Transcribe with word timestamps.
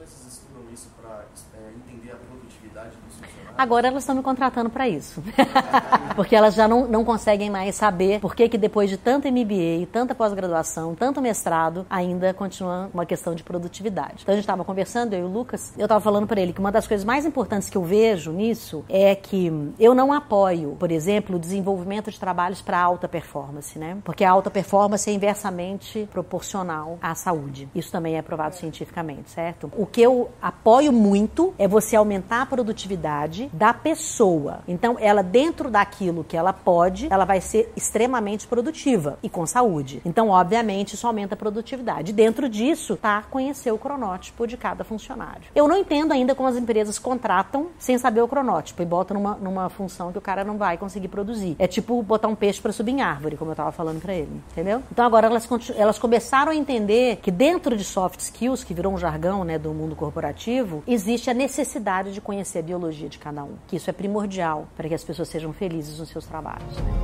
empresas 0.00 0.26
estudam 0.26 0.62
isso 0.72 0.88
para 1.00 1.24
é, 1.54 1.72
entender 1.76 2.12
a 2.12 2.16
produtividade 2.16 2.90
dos 3.04 3.14
funcionários? 3.16 3.54
Agora 3.56 3.88
elas 3.88 4.02
estão 4.02 4.14
me 4.14 4.22
contratando 4.22 4.70
para 4.70 4.88
isso. 4.88 5.22
Porque 6.16 6.34
elas 6.34 6.54
já 6.54 6.66
não, 6.66 6.86
não 6.88 7.04
conseguem 7.04 7.50
mais 7.50 7.74
saber 7.74 8.20
por 8.20 8.34
que, 8.34 8.48
que 8.48 8.56
depois 8.56 8.88
de 8.88 8.96
tanto 8.96 9.28
MBA, 9.30 9.86
tanta 9.92 10.14
pós-graduação, 10.14 10.94
tanto 10.94 11.20
mestrado, 11.20 11.86
ainda 11.90 12.32
continua 12.32 12.88
uma 12.92 13.04
questão 13.04 13.34
de 13.34 13.42
produtividade. 13.42 14.22
Então 14.22 14.32
a 14.32 14.36
gente 14.36 14.44
estava 14.44 14.64
conversando, 14.64 15.12
eu 15.12 15.20
e 15.20 15.24
o 15.24 15.28
Lucas, 15.28 15.74
eu 15.76 15.84
estava 15.84 16.00
falando 16.00 16.26
para 16.26 16.40
ele 16.40 16.52
que 16.52 16.60
uma 16.60 16.72
das 16.72 16.86
coisas 16.86 17.04
mais 17.04 17.26
importantes 17.26 17.68
que 17.68 17.76
eu 17.76 17.84
vejo 17.84 18.32
nisso 18.32 18.84
é 18.88 19.14
que 19.14 19.52
eu 19.78 19.94
não 19.94 20.12
apoio, 20.12 20.76
por 20.78 20.90
exemplo, 20.90 21.36
o 21.36 21.38
desenvolvimento 21.38 22.10
de 22.10 22.18
trabalhos 22.18 22.62
para 22.62 22.80
alta 22.80 23.08
performance, 23.08 23.78
né? 23.78 23.98
Porque 24.04 24.24
a 24.24 24.30
alta 24.30 24.50
performance 24.50 25.08
é 25.10 25.12
inversamente 25.12 26.08
proporcional 26.10 26.98
à 27.02 27.14
saúde. 27.14 27.68
Isso 27.74 27.92
também 27.92 28.16
é 28.16 28.22
provado 28.22 28.54
cientificamente, 28.56 29.30
certo? 29.30 29.70
O 29.76 29.86
que 29.90 30.00
eu 30.00 30.30
apoio 30.40 30.92
muito 30.92 31.54
é 31.58 31.66
você 31.66 31.96
aumentar 31.96 32.42
a 32.42 32.46
produtividade 32.46 33.50
da 33.52 33.72
pessoa. 33.72 34.60
Então, 34.66 34.96
ela 35.00 35.22
dentro 35.22 35.70
daquilo 35.70 36.24
que 36.24 36.36
ela 36.36 36.52
pode, 36.52 37.08
ela 37.10 37.24
vai 37.24 37.40
ser 37.40 37.72
extremamente 37.76 38.46
produtiva 38.46 39.18
e 39.22 39.28
com 39.28 39.46
saúde. 39.46 40.00
Então, 40.04 40.28
obviamente, 40.28 40.94
isso 40.94 41.06
aumenta 41.06 41.34
a 41.34 41.36
produtividade. 41.36 42.12
Dentro 42.12 42.48
disso, 42.48 42.96
tá 42.96 43.22
conhecer 43.30 43.72
o 43.72 43.78
cronótipo 43.78 44.46
de 44.46 44.56
cada 44.56 44.84
funcionário. 44.84 45.42
Eu 45.54 45.68
não 45.68 45.76
entendo 45.76 46.12
ainda 46.12 46.34
como 46.34 46.48
as 46.48 46.56
empresas 46.56 46.98
contratam 46.98 47.68
sem 47.78 47.98
saber 47.98 48.20
o 48.22 48.28
cronótipo 48.28 48.82
e 48.82 48.86
botam 48.86 49.16
numa, 49.16 49.34
numa 49.36 49.68
função 49.68 50.12
que 50.12 50.18
o 50.18 50.20
cara 50.20 50.44
não 50.44 50.56
vai 50.56 50.76
conseguir 50.76 51.08
produzir. 51.08 51.56
É 51.58 51.66
tipo 51.66 52.02
botar 52.02 52.28
um 52.28 52.34
peixe 52.34 52.60
para 52.60 52.72
subir 52.72 52.92
em 52.92 53.02
árvore, 53.02 53.36
como 53.36 53.50
eu 53.50 53.54
estava 53.54 53.72
falando 53.72 54.00
para 54.00 54.14
ele, 54.14 54.40
entendeu? 54.52 54.82
Então 54.90 55.04
agora 55.04 55.26
elas, 55.26 55.48
elas 55.76 55.98
começaram 55.98 56.52
a 56.52 56.54
entender 56.54 57.16
que 57.16 57.30
dentro 57.30 57.76
de 57.76 57.84
soft 57.84 58.20
skills, 58.20 58.64
que 58.64 58.74
virou 58.74 58.92
um 58.92 58.98
jargão 58.98 59.44
né, 59.44 59.58
do 59.58 59.72
mundo 59.80 59.96
corporativo, 59.96 60.82
existe 60.86 61.30
a 61.30 61.34
necessidade 61.34 62.12
de 62.12 62.20
conhecer 62.20 62.58
a 62.58 62.62
biologia 62.62 63.08
de 63.08 63.18
cada 63.18 63.42
um, 63.44 63.54
que 63.66 63.76
isso 63.76 63.88
é 63.88 63.92
primordial 63.92 64.68
para 64.76 64.88
que 64.88 64.94
as 64.94 65.04
pessoas 65.04 65.28
sejam 65.28 65.52
felizes 65.52 65.98
nos 65.98 66.08
seus 66.08 66.26
trabalhos. 66.26 66.76
Né? 66.76 66.99